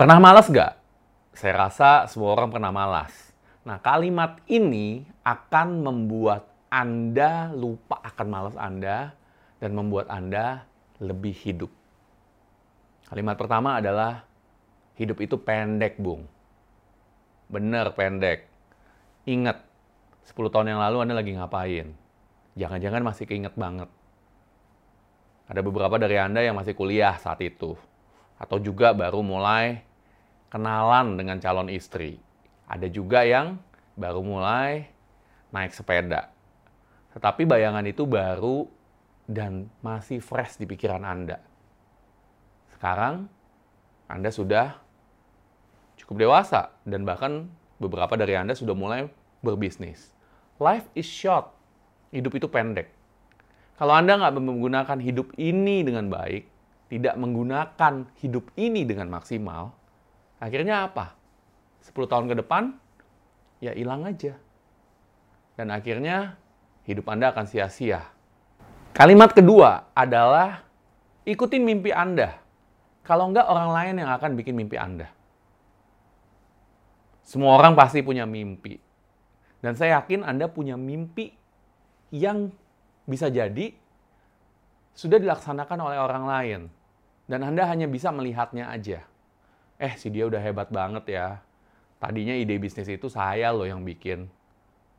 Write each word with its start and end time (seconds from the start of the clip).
Pernah 0.00 0.16
malas 0.16 0.48
nggak? 0.48 0.72
Saya 1.36 1.68
rasa 1.68 2.08
semua 2.08 2.32
orang 2.32 2.48
pernah 2.48 2.72
malas. 2.72 3.12
Nah, 3.68 3.76
kalimat 3.84 4.40
ini 4.48 5.04
akan 5.20 5.84
membuat 5.84 6.48
Anda 6.72 7.52
lupa 7.52 8.00
akan 8.08 8.26
malas 8.32 8.56
Anda 8.56 9.12
dan 9.60 9.76
membuat 9.76 10.08
Anda 10.08 10.64
lebih 11.04 11.36
hidup. 11.44 11.68
Kalimat 13.12 13.36
pertama 13.36 13.76
adalah 13.76 14.24
hidup 14.96 15.20
itu 15.20 15.36
pendek, 15.36 16.00
Bung. 16.00 16.24
Bener 17.52 17.92
pendek. 17.92 18.48
Ingat, 19.28 19.60
10 20.32 20.48
tahun 20.48 20.72
yang 20.72 20.80
lalu 20.80 21.04
Anda 21.04 21.20
lagi 21.20 21.36
ngapain? 21.36 21.92
Jangan-jangan 22.56 23.04
masih 23.04 23.28
keinget 23.28 23.52
banget. 23.52 23.92
Ada 25.44 25.60
beberapa 25.60 26.00
dari 26.00 26.16
Anda 26.16 26.40
yang 26.40 26.56
masih 26.56 26.72
kuliah 26.72 27.20
saat 27.20 27.44
itu. 27.44 27.76
Atau 28.40 28.56
juga 28.64 28.96
baru 28.96 29.20
mulai 29.20 29.89
kenalan 30.50 31.16
dengan 31.16 31.38
calon 31.38 31.70
istri. 31.70 32.18
Ada 32.66 32.90
juga 32.90 33.22
yang 33.22 33.56
baru 33.94 34.20
mulai 34.20 34.90
naik 35.54 35.74
sepeda. 35.74 36.30
Tetapi 37.14 37.42
bayangan 37.46 37.86
itu 37.86 38.06
baru 38.06 38.66
dan 39.26 39.70
masih 39.82 40.18
fresh 40.18 40.58
di 40.58 40.66
pikiran 40.66 41.02
Anda. 41.06 41.38
Sekarang 42.74 43.30
Anda 44.10 44.30
sudah 44.30 44.78
cukup 45.98 46.26
dewasa 46.26 46.74
dan 46.86 47.06
bahkan 47.06 47.50
beberapa 47.78 48.14
dari 48.18 48.34
Anda 48.34 48.54
sudah 48.54 48.74
mulai 48.74 49.06
berbisnis. 49.42 50.10
Life 50.58 50.86
is 50.98 51.06
short. 51.06 51.50
Hidup 52.10 52.34
itu 52.34 52.50
pendek. 52.50 52.90
Kalau 53.78 53.96
Anda 53.96 54.18
nggak 54.18 54.34
menggunakan 54.36 54.98
hidup 55.00 55.32
ini 55.40 55.80
dengan 55.86 56.12
baik, 56.12 56.44
tidak 56.90 57.14
menggunakan 57.16 58.10
hidup 58.18 58.50
ini 58.58 58.84
dengan 58.84 59.08
maksimal, 59.08 59.72
Akhirnya 60.40 60.88
apa? 60.88 61.12
10 61.84 62.08
tahun 62.08 62.26
ke 62.32 62.34
depan, 62.40 62.72
ya 63.60 63.76
hilang 63.76 64.08
aja. 64.08 64.40
Dan 65.60 65.68
akhirnya 65.68 66.40
hidup 66.88 67.04
Anda 67.12 67.36
akan 67.36 67.44
sia-sia. 67.44 68.08
Kalimat 68.96 69.36
kedua 69.36 69.92
adalah 69.92 70.64
ikutin 71.28 71.60
mimpi 71.60 71.92
Anda. 71.92 72.40
Kalau 73.04 73.28
enggak, 73.28 73.52
orang 73.52 73.68
lain 73.68 73.94
yang 74.00 74.10
akan 74.16 74.32
bikin 74.40 74.56
mimpi 74.56 74.80
Anda. 74.80 75.12
Semua 77.20 77.60
orang 77.60 77.76
pasti 77.76 78.00
punya 78.00 78.24
mimpi. 78.24 78.80
Dan 79.60 79.76
saya 79.76 80.00
yakin 80.00 80.24
Anda 80.24 80.48
punya 80.48 80.80
mimpi 80.80 81.36
yang 82.16 82.48
bisa 83.04 83.28
jadi 83.28 83.76
sudah 84.96 85.20
dilaksanakan 85.20 85.78
oleh 85.84 85.98
orang 86.00 86.24
lain. 86.24 86.60
Dan 87.28 87.44
Anda 87.44 87.68
hanya 87.68 87.86
bisa 87.86 88.08
melihatnya 88.08 88.72
aja 88.72 89.09
eh 89.80 89.96
si 89.96 90.12
dia 90.12 90.28
udah 90.28 90.38
hebat 90.38 90.68
banget 90.68 91.08
ya. 91.08 91.40
Tadinya 91.96 92.36
ide 92.36 92.60
bisnis 92.60 92.88
itu 92.88 93.08
saya 93.08 93.48
loh 93.50 93.64
yang 93.64 93.80
bikin. 93.80 94.28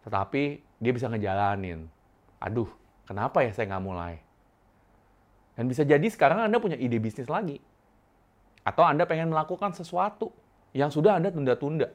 Tetapi 0.02 0.62
dia 0.82 0.92
bisa 0.92 1.06
ngejalanin. 1.06 1.86
Aduh, 2.42 2.70
kenapa 3.06 3.46
ya 3.46 3.54
saya 3.54 3.70
nggak 3.70 3.86
mulai? 3.86 4.18
Dan 5.54 5.70
bisa 5.70 5.86
jadi 5.86 6.06
sekarang 6.10 6.42
Anda 6.42 6.58
punya 6.58 6.78
ide 6.82 6.98
bisnis 6.98 7.30
lagi. 7.30 7.62
Atau 8.66 8.82
Anda 8.82 9.06
pengen 9.06 9.30
melakukan 9.30 9.78
sesuatu 9.78 10.34
yang 10.74 10.90
sudah 10.90 11.22
Anda 11.22 11.30
tunda-tunda. 11.30 11.94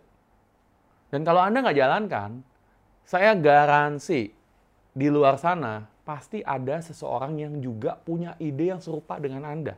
Dan 1.11 1.27
kalau 1.27 1.43
Anda 1.43 1.67
nggak 1.67 1.79
jalankan, 1.79 2.31
saya 3.03 3.35
garansi 3.35 4.31
di 4.95 5.07
luar 5.11 5.39
sana 5.39 5.87
pasti 6.07 6.43
ada 6.43 6.79
seseorang 6.79 7.39
yang 7.39 7.59
juga 7.59 7.99
punya 7.99 8.39
ide 8.39 8.71
yang 8.71 8.83
serupa 8.83 9.19
dengan 9.19 9.43
Anda. 9.43 9.75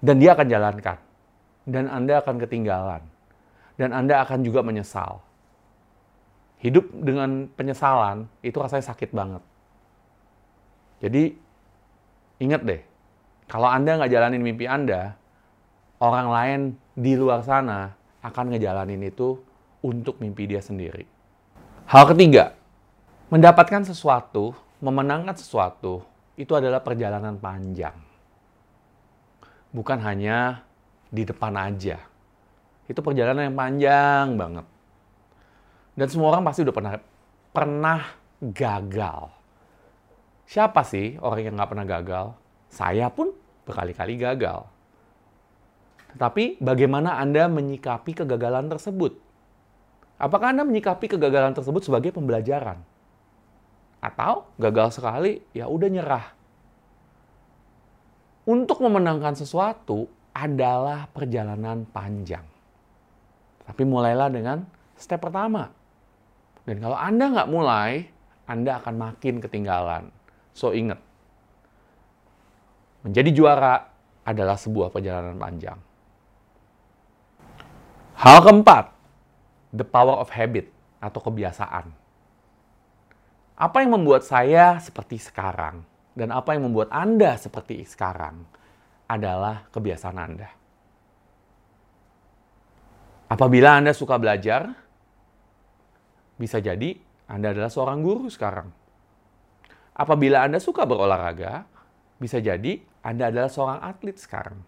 Dan 0.00 0.20
dia 0.20 0.36
akan 0.36 0.46
jalankan. 0.48 0.98
Dan 1.66 1.88
Anda 1.88 2.20
akan 2.20 2.36
ketinggalan. 2.40 3.02
Dan 3.76 3.90
Anda 3.92 4.22
akan 4.24 4.44
juga 4.44 4.60
menyesal. 4.60 5.20
Hidup 6.60 6.88
dengan 6.92 7.52
penyesalan 7.52 8.28
itu 8.40 8.56
rasanya 8.56 8.86
sakit 8.92 9.12
banget. 9.12 9.42
Jadi 11.04 11.36
ingat 12.40 12.64
deh, 12.64 12.80
kalau 13.44 13.68
Anda 13.68 14.00
nggak 14.00 14.12
jalanin 14.12 14.40
mimpi 14.40 14.64
Anda, 14.64 15.12
orang 16.00 16.28
lain 16.32 16.60
di 16.96 17.12
luar 17.12 17.44
sana 17.44 17.92
akan 18.24 18.56
ngejalanin 18.56 19.04
itu 19.04 19.36
untuk 19.84 20.16
mimpi 20.24 20.48
dia 20.48 20.64
sendiri. 20.64 21.04
Hal 21.84 22.08
ketiga, 22.08 22.56
mendapatkan 23.28 23.84
sesuatu, 23.84 24.56
memenangkan 24.80 25.36
sesuatu, 25.36 26.02
itu 26.40 26.52
adalah 26.56 26.80
perjalanan 26.80 27.36
panjang 27.36 28.05
bukan 29.76 30.00
hanya 30.00 30.64
di 31.12 31.28
depan 31.28 31.52
aja. 31.52 32.00
Itu 32.88 33.04
perjalanan 33.04 33.52
yang 33.52 33.58
panjang 33.60 34.26
banget. 34.40 34.66
Dan 35.92 36.06
semua 36.08 36.32
orang 36.32 36.48
pasti 36.48 36.64
udah 36.64 36.72
pernah 36.72 36.92
pernah 37.52 38.00
gagal. 38.40 39.28
Siapa 40.48 40.80
sih 40.80 41.20
orang 41.20 41.40
yang 41.44 41.54
nggak 41.60 41.70
pernah 41.76 41.86
gagal? 41.86 42.26
Saya 42.72 43.12
pun 43.12 43.36
berkali-kali 43.68 44.16
gagal. 44.16 44.64
Tetapi 46.16 46.64
bagaimana 46.64 47.20
Anda 47.20 47.44
menyikapi 47.44 48.16
kegagalan 48.16 48.72
tersebut? 48.72 49.20
Apakah 50.16 50.56
Anda 50.56 50.64
menyikapi 50.64 51.12
kegagalan 51.12 51.52
tersebut 51.52 51.84
sebagai 51.84 52.16
pembelajaran? 52.16 52.80
Atau 54.00 54.48
gagal 54.56 54.96
sekali, 54.96 55.44
ya 55.52 55.68
udah 55.68 55.88
nyerah 55.92 56.36
untuk 58.46 58.78
memenangkan 58.78 59.34
sesuatu 59.34 60.06
adalah 60.30 61.10
perjalanan 61.10 61.82
panjang. 61.90 62.46
Tapi 63.66 63.82
mulailah 63.82 64.30
dengan 64.30 64.62
step 64.94 65.26
pertama. 65.26 65.66
Dan 66.62 66.78
kalau 66.78 66.94
Anda 66.94 67.34
nggak 67.34 67.50
mulai, 67.50 68.06
Anda 68.46 68.78
akan 68.78 68.94
makin 68.94 69.42
ketinggalan. 69.42 70.14
So 70.54 70.70
ingat, 70.70 71.02
menjadi 73.02 73.30
juara 73.34 73.90
adalah 74.22 74.54
sebuah 74.54 74.94
perjalanan 74.94 75.34
panjang. 75.38 75.78
Hal 78.16 78.38
keempat, 78.46 78.94
the 79.74 79.84
power 79.84 80.22
of 80.22 80.30
habit 80.30 80.70
atau 81.02 81.20
kebiasaan. 81.20 81.90
Apa 83.56 83.82
yang 83.82 83.98
membuat 83.98 84.22
saya 84.22 84.78
seperti 84.78 85.18
sekarang? 85.18 85.95
Dan 86.16 86.32
apa 86.32 86.56
yang 86.56 86.72
membuat 86.72 86.88
Anda 86.88 87.36
seperti 87.36 87.84
sekarang 87.84 88.48
adalah 89.06 89.68
kebiasaan 89.70 90.16
Anda. 90.16 90.48
Apabila 93.28 93.76
Anda 93.76 93.92
suka 93.92 94.16
belajar, 94.16 94.72
bisa 96.40 96.58
jadi 96.58 96.96
Anda 97.28 97.52
adalah 97.52 97.68
seorang 97.68 98.00
guru 98.00 98.32
sekarang. 98.32 98.72
Apabila 99.92 100.42
Anda 100.42 100.56
suka 100.56 100.88
berolahraga, 100.88 101.68
bisa 102.16 102.40
jadi 102.40 102.80
Anda 103.04 103.28
adalah 103.28 103.52
seorang 103.52 103.80
atlet 103.84 104.16
sekarang. 104.16 104.58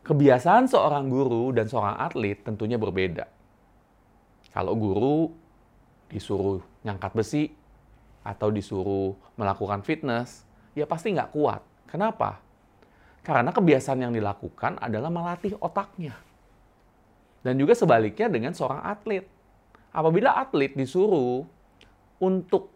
Kebiasaan 0.00 0.70
seorang 0.70 1.10
guru 1.12 1.52
dan 1.52 1.68
seorang 1.68 1.98
atlet 2.00 2.40
tentunya 2.40 2.80
berbeda. 2.80 3.28
Kalau 4.50 4.74
guru 4.74 5.30
disuruh 6.10 6.58
nyangkat 6.82 7.12
besi, 7.14 7.44
atau 8.20 8.52
disuruh 8.52 9.16
melakukan 9.36 9.80
fitness, 9.80 10.44
ya 10.76 10.84
pasti 10.84 11.12
nggak 11.12 11.32
kuat. 11.32 11.62
Kenapa? 11.88 12.38
Karena 13.20 13.52
kebiasaan 13.52 14.00
yang 14.00 14.12
dilakukan 14.12 14.80
adalah 14.80 15.12
melatih 15.12 15.56
otaknya. 15.60 16.16
Dan 17.40 17.56
juga 17.56 17.72
sebaliknya 17.72 18.28
dengan 18.28 18.52
seorang 18.52 18.84
atlet. 18.84 19.24
Apabila 19.90 20.36
atlet 20.36 20.72
disuruh 20.76 21.44
untuk 22.20 22.68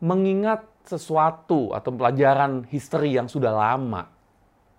mengingat 0.00 0.64
sesuatu 0.88 1.76
atau 1.76 1.92
pelajaran 1.92 2.64
history 2.72 3.20
yang 3.20 3.28
sudah 3.28 3.52
lama, 3.52 4.08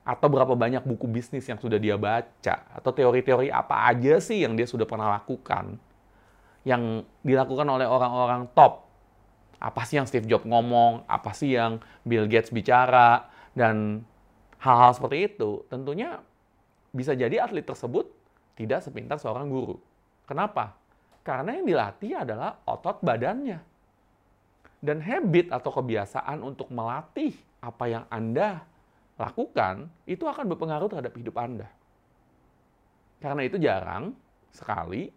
atau 0.01 0.27
berapa 0.33 0.57
banyak 0.57 0.81
buku 0.81 1.05
bisnis 1.05 1.45
yang 1.45 1.61
sudah 1.61 1.77
dia 1.77 1.93
baca, 1.93 2.65
atau 2.73 2.89
teori-teori 2.89 3.53
apa 3.53 3.85
aja 3.93 4.17
sih 4.17 4.41
yang 4.41 4.57
dia 4.57 4.65
sudah 4.65 4.89
pernah 4.89 5.13
lakukan, 5.21 5.77
yang 6.67 7.05
dilakukan 7.25 7.65
oleh 7.65 7.87
orang-orang 7.89 8.49
top. 8.53 8.85
Apa 9.61 9.85
sih 9.85 10.01
yang 10.01 10.09
Steve 10.09 10.25
Jobs 10.25 10.45
ngomong, 10.45 11.05
apa 11.05 11.33
sih 11.37 11.53
yang 11.53 11.77
Bill 12.01 12.25
Gates 12.25 12.49
bicara, 12.49 13.29
dan 13.53 14.01
hal-hal 14.57 14.91
seperti 14.97 15.29
itu, 15.29 15.65
tentunya 15.69 16.21
bisa 16.93 17.13
jadi 17.13 17.45
atlet 17.45 17.65
tersebut 17.65 18.09
tidak 18.57 18.81
sepintar 18.81 19.17
seorang 19.21 19.47
guru. 19.49 19.77
Kenapa? 20.25 20.77
Karena 21.21 21.57
yang 21.57 21.65
dilatih 21.65 22.25
adalah 22.25 22.57
otot 22.65 23.01
badannya. 23.05 23.61
Dan 24.81 24.97
habit 24.97 25.53
atau 25.53 25.69
kebiasaan 25.69 26.41
untuk 26.41 26.73
melatih 26.73 27.37
apa 27.61 27.85
yang 27.85 28.03
Anda 28.09 28.65
lakukan, 29.21 29.93
itu 30.09 30.25
akan 30.25 30.49
berpengaruh 30.49 30.89
terhadap 30.89 31.13
hidup 31.13 31.37
Anda. 31.37 31.69
Karena 33.21 33.41
itu 33.45 33.61
jarang 33.61 34.17
sekali 34.49 35.13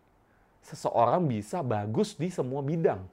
seseorang 0.65 1.29
bisa 1.29 1.61
bagus 1.61 2.17
di 2.17 2.33
semua 2.33 2.65
bidang. 2.65 3.05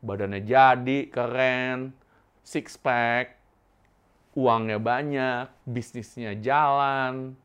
Badannya 0.00 0.40
jadi, 0.40 1.08
keren, 1.12 1.92
six 2.40 2.80
pack, 2.80 3.36
uangnya 4.36 4.80
banyak, 4.80 5.46
bisnisnya 5.68 6.36
jalan, 6.40 7.36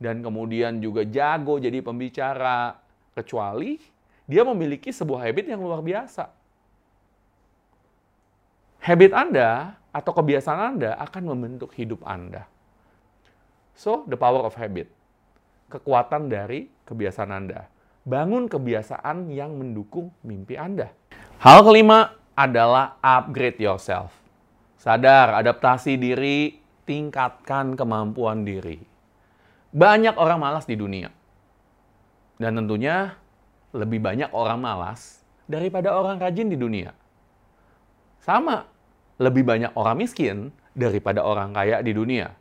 dan 0.00 0.22
kemudian 0.24 0.80
juga 0.80 1.04
jago 1.04 1.58
jadi 1.58 1.82
pembicara, 1.84 2.78
kecuali 3.14 3.76
dia 4.30 4.46
memiliki 4.46 4.94
sebuah 4.94 5.26
habit 5.26 5.50
yang 5.50 5.60
luar 5.60 5.82
biasa. 5.82 6.30
Habit 8.80 9.12
Anda 9.12 9.76
atau 9.92 10.12
kebiasaan 10.14 10.78
Anda 10.78 10.96
akan 10.96 11.34
membentuk 11.34 11.74
hidup 11.76 12.00
Anda. 12.06 12.46
So, 13.74 14.06
the 14.06 14.16
power 14.16 14.46
of 14.46 14.56
habit. 14.56 14.88
Kekuatan 15.68 16.30
dari 16.30 16.70
kebiasaan 16.86 17.30
Anda. 17.30 17.66
Bangun 18.00 18.48
kebiasaan 18.48 19.28
yang 19.28 19.60
mendukung 19.60 20.08
mimpi 20.24 20.56
Anda. 20.56 20.88
Hal 21.40 21.60
kelima 21.64 22.16
adalah 22.32 22.96
upgrade 23.04 23.60
yourself. 23.60 24.16
Sadar, 24.80 25.36
adaptasi 25.36 26.00
diri, 26.00 26.56
tingkatkan 26.88 27.76
kemampuan 27.76 28.48
diri. 28.48 28.80
Banyak 29.70 30.16
orang 30.16 30.40
malas 30.40 30.64
di 30.64 30.80
dunia. 30.80 31.12
Dan 32.40 32.56
tentunya 32.56 33.12
lebih 33.76 34.00
banyak 34.00 34.32
orang 34.32 34.56
malas 34.56 35.20
daripada 35.44 35.92
orang 35.92 36.16
rajin 36.16 36.48
di 36.48 36.56
dunia. 36.56 36.96
Sama, 38.24 38.64
lebih 39.20 39.44
banyak 39.44 39.76
orang 39.76 40.00
miskin 40.00 40.48
daripada 40.72 41.20
orang 41.20 41.52
kaya 41.52 41.84
di 41.84 41.92
dunia. 41.92 42.32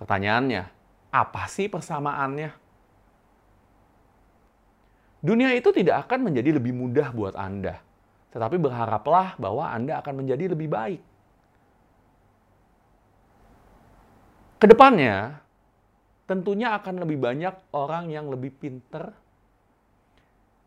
Pertanyaannya, 0.00 0.64
apa 1.12 1.44
sih 1.44 1.68
persamaannya? 1.68 2.59
Dunia 5.20 5.52
itu 5.52 5.68
tidak 5.68 6.08
akan 6.08 6.32
menjadi 6.32 6.56
lebih 6.56 6.72
mudah 6.72 7.12
buat 7.12 7.36
Anda, 7.36 7.76
tetapi 8.32 8.56
berharaplah 8.56 9.36
bahwa 9.36 9.68
Anda 9.68 10.00
akan 10.00 10.24
menjadi 10.24 10.56
lebih 10.56 10.72
baik. 10.72 11.00
Ke 14.60 14.66
depannya, 14.68 15.40
tentunya 16.24 16.72
akan 16.76 17.04
lebih 17.04 17.20
banyak 17.20 17.52
orang 17.76 18.08
yang 18.08 18.32
lebih 18.32 18.48
pinter, 18.52 19.12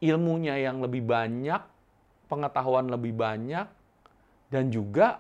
ilmunya 0.05 0.61
yang 0.61 0.85
lebih 0.85 1.01
banyak, 1.01 1.61
pengetahuan 2.29 2.93
lebih 2.93 3.13
banyak, 3.13 3.65
dan 4.53 4.69
juga 4.69 5.17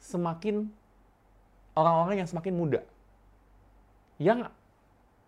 semakin 0.00 0.72
orang-orang 1.76 2.24
yang 2.24 2.28
semakin 2.32 2.54
muda. 2.56 2.80
Yang 4.16 4.48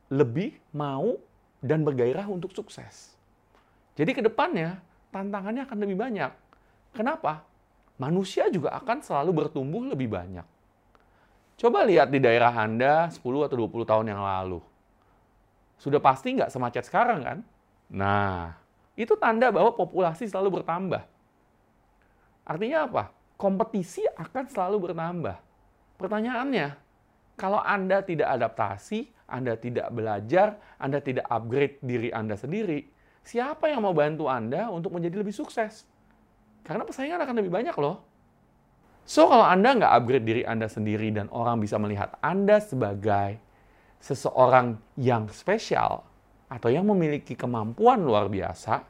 lebih 0.09 0.57
mau 0.73 1.21
dan 1.61 1.85
bergairah 1.85 2.25
untuk 2.29 2.53
sukses. 2.57 3.15
Jadi 3.97 4.17
ke 4.17 4.23
depannya 4.25 4.81
tantangannya 5.13 5.69
akan 5.69 5.79
lebih 5.85 5.97
banyak. 6.01 6.33
Kenapa? 6.97 7.45
Manusia 8.01 8.49
juga 8.49 8.73
akan 8.81 9.05
selalu 9.05 9.45
bertumbuh 9.45 9.85
lebih 9.93 10.09
banyak. 10.09 10.45
Coba 11.61 11.85
lihat 11.85 12.09
di 12.09 12.17
daerah 12.17 12.57
Anda 12.57 13.13
10 13.13 13.21
atau 13.21 13.57
20 13.69 13.85
tahun 13.85 14.07
yang 14.09 14.25
lalu. 14.25 14.65
Sudah 15.77 16.01
pasti 16.01 16.33
nggak 16.33 16.49
semacet 16.49 16.89
sekarang 16.89 17.21
kan? 17.21 17.39
Nah, 17.93 18.57
itu 18.97 19.13
tanda 19.21 19.53
bahwa 19.53 19.77
populasi 19.77 20.25
selalu 20.25 20.61
bertambah. 20.61 21.05
Artinya 22.49 22.89
apa? 22.89 23.13
Kompetisi 23.37 24.01
akan 24.17 24.45
selalu 24.49 24.89
bertambah. 24.89 25.37
Pertanyaannya, 26.01 26.73
kalau 27.41 27.57
Anda 27.65 28.05
tidak 28.05 28.29
adaptasi, 28.37 29.09
Anda 29.25 29.57
tidak 29.57 29.89
belajar, 29.97 30.61
Anda 30.77 31.01
tidak 31.01 31.25
upgrade 31.25 31.81
diri 31.81 32.13
Anda 32.13 32.37
sendiri, 32.37 32.85
siapa 33.25 33.73
yang 33.73 33.81
mau 33.81 33.97
bantu 33.97 34.29
Anda 34.29 34.69
untuk 34.69 34.93
menjadi 34.93 35.25
lebih 35.25 35.33
sukses? 35.33 35.89
Karena 36.61 36.85
persaingan 36.85 37.17
akan 37.17 37.41
lebih 37.41 37.49
banyak 37.49 37.73
loh. 37.81 38.05
So, 39.09 39.25
kalau 39.33 39.49
Anda 39.49 39.73
nggak 39.73 39.93
upgrade 39.97 40.27
diri 40.29 40.43
Anda 40.45 40.69
sendiri 40.69 41.09
dan 41.17 41.33
orang 41.33 41.65
bisa 41.65 41.81
melihat 41.81 42.13
Anda 42.21 42.61
sebagai 42.61 43.41
seseorang 44.05 44.77
yang 45.01 45.33
spesial 45.33 46.05
atau 46.53 46.69
yang 46.69 46.85
memiliki 46.85 47.33
kemampuan 47.33 48.05
luar 48.05 48.29
biasa, 48.29 48.85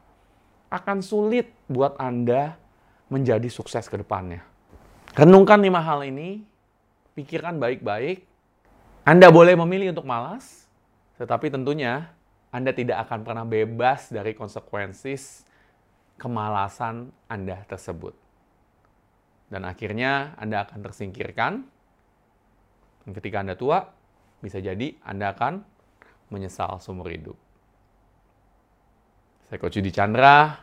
akan 0.75 0.99
sulit 1.03 1.55
buat 1.71 1.95
Anda 2.03 2.59
menjadi 3.11 3.47
sukses 3.47 3.87
ke 3.87 3.99
depannya. 3.99 4.43
Renungkan 5.15 5.63
lima 5.63 5.83
hal 5.83 6.07
ini, 6.07 6.43
pikirkan 7.19 7.59
baik-baik. 7.59 8.30
Anda 9.01 9.33
boleh 9.33 9.57
memilih 9.57 9.97
untuk 9.97 10.05
malas, 10.05 10.69
tetapi 11.17 11.49
tentunya 11.49 12.13
Anda 12.53 12.77
tidak 12.77 13.09
akan 13.09 13.25
pernah 13.25 13.45
bebas 13.49 14.13
dari 14.13 14.37
konsekuensi 14.37 15.17
kemalasan 16.21 17.09
Anda 17.25 17.65
tersebut. 17.65 18.13
Dan 19.49 19.65
akhirnya 19.65 20.37
Anda 20.37 20.69
akan 20.69 20.79
tersingkirkan. 20.85 21.53
Dan 23.03 23.11
ketika 23.17 23.41
Anda 23.41 23.57
tua, 23.57 23.83
bisa 24.45 24.61
jadi 24.61 24.95
Anda 25.01 25.33
akan 25.33 25.65
menyesal 26.29 26.79
seumur 26.79 27.09
hidup. 27.11 27.35
Saya 29.49 29.59
Coach 29.59 29.81
Yudi 29.81 29.91
Chandra. 29.91 30.61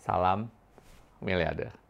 Salam 0.00 0.48
miliarder. 1.20 1.87